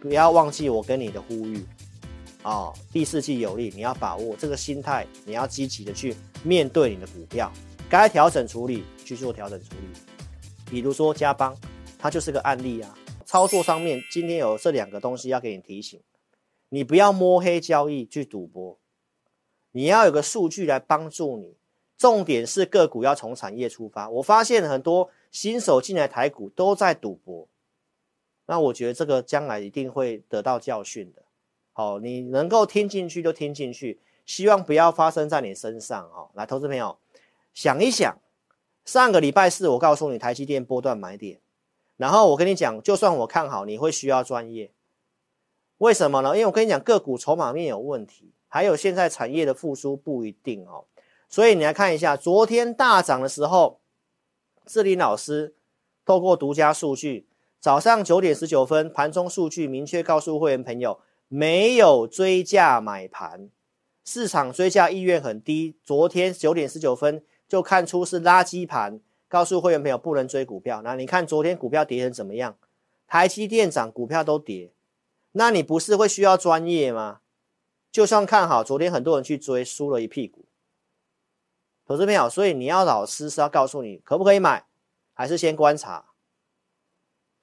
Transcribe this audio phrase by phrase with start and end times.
[0.00, 1.64] 不要忘记我跟你的呼吁
[2.42, 2.74] 啊、哦！
[2.92, 7.52] 第四季有利，你要把握这个心态，你要积极的去面对你的股票，
[7.90, 9.98] 该调整处理去做调整处理。
[10.70, 11.56] 比如说嘉邦，
[11.98, 12.96] 它就是个案例啊。
[13.24, 16.00] 操作上面今天有这两个东西要给你提醒，
[16.68, 18.78] 你不要摸黑交易去赌博，
[19.72, 21.56] 你要有个数据来帮助你。
[21.98, 24.08] 重点是个股要从产业出发。
[24.08, 27.48] 我发现很多新手进来台股都在赌博。
[28.50, 31.22] 那我觉得这个将来一定会得到教训的。
[31.74, 36.02] 好，你能够听进去就听进去，希望不要发生在你身上。
[36.06, 36.96] 哦，来，投资朋友
[37.52, 38.18] 想一想，
[38.86, 41.38] 上个礼拜四我告诉你台积电波段买点，
[41.98, 44.72] 然后我跟你讲，就算我看好，你会需要专业。
[45.76, 46.30] 为什么呢？
[46.34, 50.86] 因为我跟你讲，个股筹码面有问题，还有现在产业的复苏不一定哦。
[51.28, 53.78] 所以你来看一下，昨天大涨的时候，
[54.64, 55.54] 志霖老师
[56.06, 57.27] 透过独家数据。
[57.60, 63.50] 早上九点十九分，盘中数据明确告诉会员朋友，没有追价买盘，
[64.04, 65.76] 市场追价意愿很低。
[65.82, 70.82] 昨天九点十九分就看出是垃圾盘，告诉会员朋友不能追股票。
[70.82, 72.56] 那你看昨天股票跌成怎么样？
[73.08, 74.70] 台积电涨，股票都跌，
[75.32, 77.20] 那你不是会需要专业吗？
[77.90, 80.44] 就算看好，昨天很多人去追，输了一屁股。
[81.84, 84.66] 投资朋友，所以你要老师是要告诉你可不可以买，
[85.14, 86.07] 还是先观察？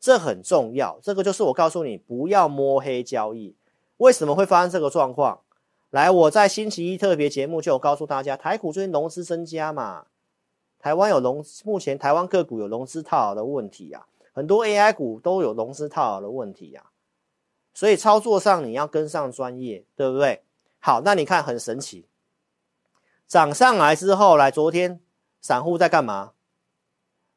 [0.06, 3.56] 这很重要，这个就是我告诉你不要摸黑交易。
[3.98, 5.40] 为什么会发生这个状况？
[5.90, 10.06] 来，我在星期一特别节目就告诉大家，台股最近融资增加嘛，
[10.78, 16.92] 台湾有融，目前台湾个股有融资套牢的问题啊，很多 AI 股都有融资套牢的问题啊，
[17.74, 20.44] 所以操作上你要跟上专业，对不对？
[20.78, 22.06] 好，那你看很神奇，
[23.28, 25.00] 涨上来之后，来昨天
[25.42, 26.34] 散户在干嘛？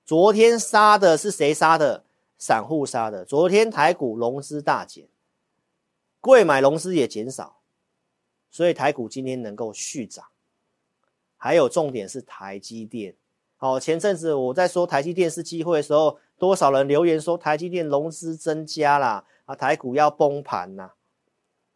[0.05, 2.05] 昨天杀的是谁杀的？
[2.39, 5.09] 散户杀的，昨天台股融资大减，
[6.21, 7.61] 贵买融资也减少，
[8.49, 10.25] 所以台股今天能够续涨。
[11.37, 13.15] 还有重点是台积电，
[13.57, 20.93] 好，前阵子我在说台积电是机会的时候，多少人留言说台积电融资增加啦，啊，台股要崩盘呐，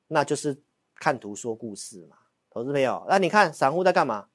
[0.09, 0.63] 那就是
[0.97, 2.17] 看图说故事嘛，
[2.51, 4.27] 投资朋友，那你看散户在干嘛？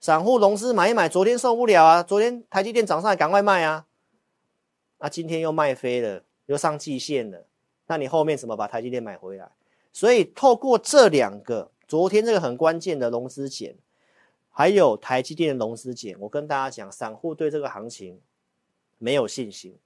[0.00, 3.86] 散户融资买一买，昨天受不了啊，昨天台积电涨上来，赶快卖啊。
[5.02, 7.44] 那、今天又卖飞了，又上季线了，
[7.88, 9.50] 那你后面怎么把台积电买回来？
[9.92, 13.74] 所以透过这两个，昨天这个很关键的融资减，
[14.48, 18.20] 还有台积电的融资减，我跟大家讲，散户对这个行情
[18.98, 19.76] 没有信心，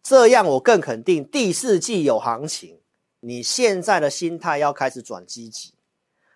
[0.00, 2.78] 这样我更肯定第四季有行情。
[3.18, 5.72] 你现在的心态要开始转积极。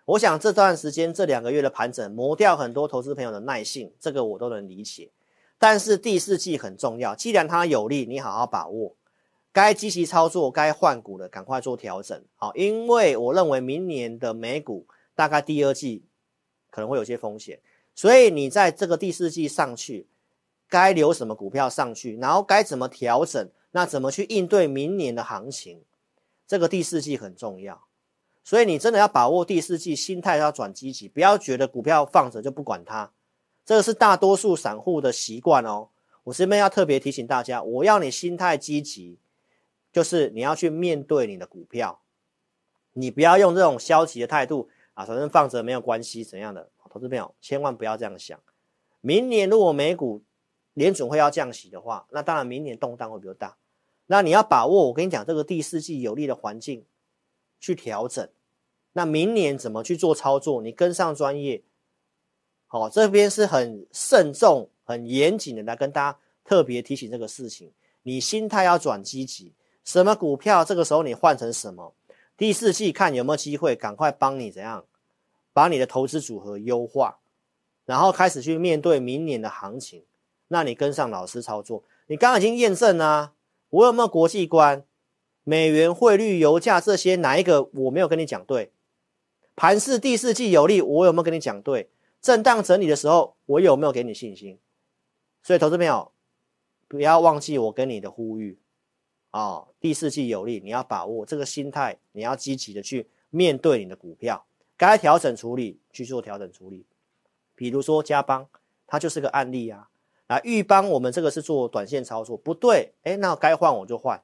[0.03, 5.09] 我想这段时间这两个月的盘整磨掉很多投资朋友的耐性，这个我都能理解。
[5.59, 8.95] 但是第四季很重要，既然它有利，你好好把握，
[9.51, 14.85] 该积极操作、该换股的赶快做调整，好，因为我认为明年的美股
[15.15, 16.05] 大概第二季
[16.69, 17.59] 可能会有些风险，
[17.95, 20.07] 所以你在这个第四季上去，
[20.69, 25.81] 该留什么股票上去，然后该怎么调整，那怎么去应对明年的行情，
[26.45, 27.85] 这个第四季很重要，
[28.43, 33.11] 所以你真的要把握第四季，心态要转积极，不要觉得股票放着就不管它。
[33.67, 35.89] 这个是大多数散户的习惯哦。
[36.23, 39.19] 我这边要特别提醒大家，我要你心态积极，
[39.91, 41.99] 就是你要去面对你的股票，
[42.93, 46.69] 你不要用这种消极的态度啊，反正放着没有关系怎样的。
[46.89, 48.39] 投资朋友千万不要这样想。
[49.01, 50.23] 明年如果美股
[50.73, 53.57] 联准会要降息的话，那当然明年动荡会比较大。
[54.05, 56.85] 那你要把握，我跟你讲，这个第四季有利的环境
[57.59, 58.25] 去调整。
[58.93, 60.61] 那明年怎么去做操作？
[60.61, 61.63] 你跟上专业。
[62.67, 67.71] 好，这边是很慎重、很严谨的来跟大家特别提醒这个事情。
[68.03, 71.93] 你心态要转积极，什么股票这个时候你换成什么？
[72.37, 74.85] 第四季看有没有机会，赶快帮你怎样
[75.53, 77.17] 把你的投资组合优化，
[77.85, 80.03] 然后开始去面对明年的行情。
[80.49, 83.33] 那你跟上老师操作，你刚刚已经验证啊，
[83.69, 84.83] 我有没有国际观？
[85.43, 88.71] 美元汇率、油价这些哪一个我没有跟你讲对？
[89.55, 91.89] 盘势第四季有利，我有没有跟你讲对？
[92.21, 94.59] 震荡整理的时候，我有没有给你信心？
[95.43, 96.11] 所以，投资朋友
[96.87, 98.59] 不要忘记我跟你的呼吁
[99.31, 99.67] 啊、哦！
[99.79, 106.85] 第四季有利，你要把握这个心态，你要积极的去面对你的股票，该调整处理去做调整处理。
[107.55, 108.49] 比如说嘉邦，
[108.85, 109.89] 它就是个案例啊。
[110.27, 114.21] 啊，钰邦我们这个是做短线操作，不对，哎，那该换我就换，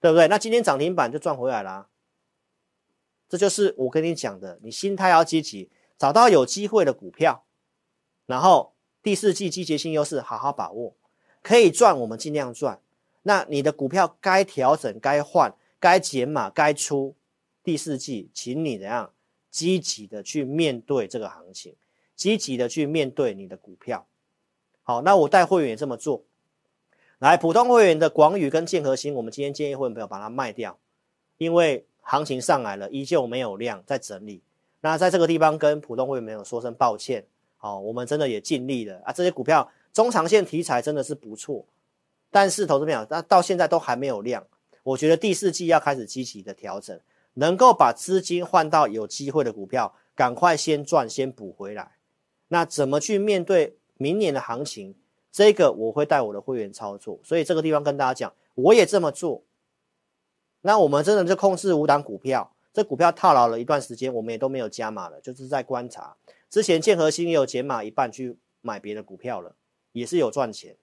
[0.00, 0.28] 对不对？
[0.28, 1.88] 那今天涨停板就赚回来了。
[3.28, 5.70] 这就是我跟你讲的，你心态要积极。
[5.98, 7.44] 找到有机会的股票，
[8.26, 10.94] 然后第四季季节性优势好好把握，
[11.42, 12.80] 可以赚我们尽量赚。
[13.22, 17.14] 那你的股票该调整、该换、该减码该出
[17.62, 19.12] 第四季，请你怎样
[19.50, 21.74] 积极的去面对这个行情，
[22.14, 24.06] 积极的去面对你的股票。
[24.82, 26.24] 好，那我带会员也这么做。
[27.18, 30.78] 来，普通会员的广宇跟建和兴，我们今天建议会员朋友把它卖掉，
[31.38, 34.42] 因为行情上来了，依旧没有量在整理。
[34.84, 37.24] 那在这个地方跟普通会员朋友说声抱歉。
[37.56, 41.64] 好，我们真的也尽力了啊，这些股票中长线题材真的是不错，
[42.30, 44.46] 但是投资朋友，那到现在都还没有量。
[44.82, 47.00] 我觉得第四季要开始积极的调整，
[47.32, 51.92] 能够把资金换到有机会的股票，赶快先赚，先补回来。
[52.48, 54.94] 那怎么去面对明年的行情？
[55.32, 59.44] 这个我会带我的会员操作，所以这个地方跟大家讲，我也这么做。
[60.60, 66.16] 那我们真的就控制五档股票，这股票套牢了一段时间，我们也都没有加码了，就是在观察。
[66.50, 69.54] 之前建和兴也有减码一半去买别的股票了，
[69.92, 70.76] 也是有赚钱。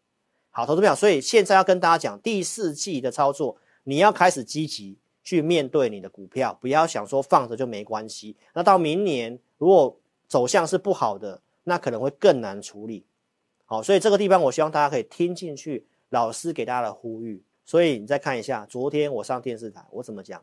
[0.52, 3.58] 好，投资票，所以现在要跟大家讲第四季的操作。
[3.84, 8.38] 你要开始积极去面对你的股票，不要想说放着就没关系。
[8.54, 13.06] 那到明年如果走向是不好的，那可能会更难处理。
[13.66, 17.44] 好，所以这个地方我希望大家可以听进去老师给大家的呼吁。
[17.66, 20.42] 所以你再看一下，昨天我上电视台我怎么讲？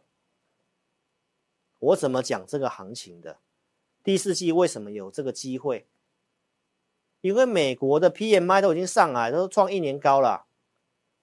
[1.78, 3.38] 我怎么讲这个行情的？
[4.02, 5.86] 第四季为什么有这个机会？
[7.20, 10.46] 因为美国的 PMI 都已经上来，都创一年高了。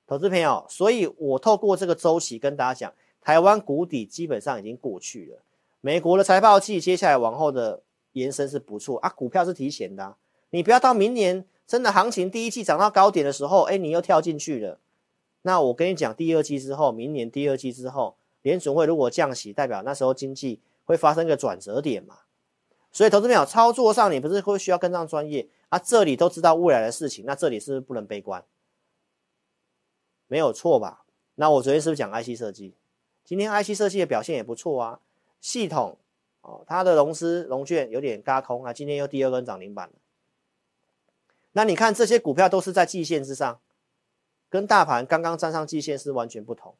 [0.07, 5.41] 投资朋友，所以我透过这个周期跟大家讲，台湾谷底基本上已经过去了。
[5.81, 7.81] 美国的财报季接下来往后的
[8.11, 10.15] 延伸是不错啊，股票是提前的，
[10.51, 14.79] 你不要到明年真的行情第一季涨到高点的时候，哎，你又跳进去了。
[15.41, 22.19] 那我跟你讲，第二季之后，明年第二季之后，联准会如果降息，代表那时候经济会发生一个转折点嘛。
[22.91, 25.79] 所以投资朋友操作上，你不是会需要跟上专业啊？
[25.79, 28.45] 这里都知道未来的事情，那这里是不是不能悲观？
[30.27, 31.05] 没有错吧？
[31.33, 32.75] 那我昨天是不是讲 IC 设计？
[33.23, 34.99] 今天 IC 设计的表现也不错啊。
[35.41, 35.97] 系统
[36.41, 39.93] 哦，它的融资融券有点嘎空啊，今天又第二根涨停板了。
[41.53, 43.59] 那你看这些股票都是在季线之上，
[44.51, 46.75] 跟大盘刚刚站上季线是完全不同。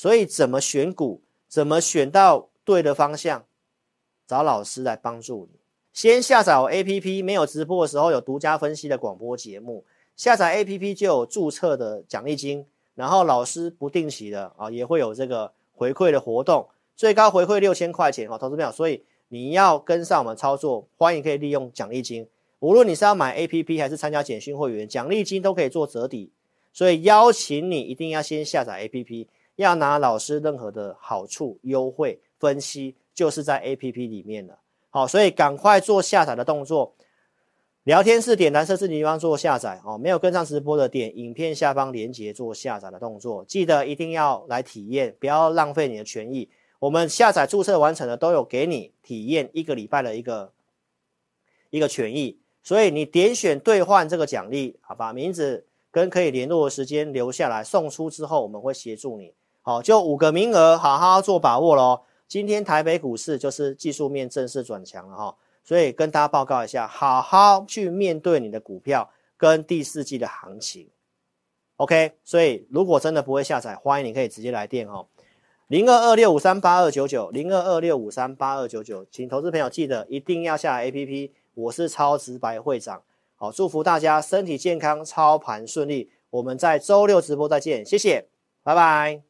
[0.00, 3.44] 所以怎么选股，怎么选到对的方向，
[4.26, 5.58] 找老师来帮助你。
[5.92, 9.84] 先下载我 APP，没有直播的时候有独家分析的广播节目。
[10.16, 12.64] 下载 APP 就有注册的奖励金，
[12.94, 18.72] 然后老师不定期的啊也会有这个回馈的活动，最高回馈六千块钱哦，投资票。
[18.72, 22.26] 所以你要跟上我们操作，欢迎可以利用奖励金，
[22.60, 26.30] 无论你是要买 APP 还是参加简讯会员，奖励金都可以做折抵。
[26.72, 29.26] 所以邀请你一定要先下载 APP，
[29.62, 34.58] 要拿老师任何的好处优惠分析，就是在 APP 里面的。
[34.90, 36.94] 好，所以赶快做下载的动作。
[37.84, 46.48] 聊天室点蓝色字体地方做下载哦，没有跟上直播的点影片下方连结做下载的动作，记得一定要来体验，不要浪费你的权益。
[46.78, 50.52] 我们下载注册完成的都有给你体验一个礼拜的一个
[51.70, 59.32] 一个权益，所以你点选兑换这个奖励，好，把名字跟可以联络的时间留下来，送出之后我们会协助你。
[59.62, 62.02] 好，就五个名额，好好做把握喽。
[62.26, 65.36] 今天台北股市就是技术面正式转强了哈。
[65.62, 70.88] 所以跟大家报告一下，好好去面对你的股票跟第四季的行情
[71.76, 72.12] ，OK。
[72.24, 75.06] 所以如果真的不会下载，欢迎你可以直接来电哦，
[75.68, 81.30] 零二二六五三八二九九，零二二六五三八二九九，请投资朋友记得一定要下 APP。
[81.54, 83.02] 我是超直白会长，
[83.36, 86.10] 好，祝福大家身体健康，操盘顺利。
[86.30, 88.28] 我们在周六直播再见，谢谢，
[88.62, 89.29] 拜拜。